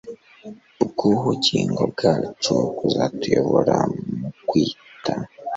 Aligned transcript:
bw’ubugingo 0.89 1.81
bwacu 1.93 2.53
kuzatuyobora 2.77 3.75
mu 4.19 4.29
kwita 4.47 5.13